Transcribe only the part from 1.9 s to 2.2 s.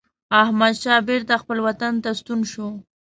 ته